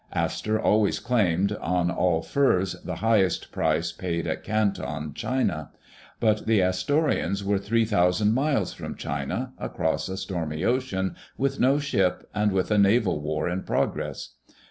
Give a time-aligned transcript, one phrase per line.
[0.13, 5.69] Astor always claimed, on all furs, the highest price paid at Canton, China.
[6.19, 11.77] But the Astorians were three thousand miles from China, across a stormy ocean, with no
[11.77, 14.37] ship, and with a naval war in progress.